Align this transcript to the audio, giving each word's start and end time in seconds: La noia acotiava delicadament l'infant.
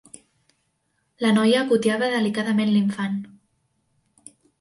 La 1.25 1.33
noia 1.35 1.59
acotiava 1.65 2.09
delicadament 2.13 2.71
l'infant. 2.77 3.21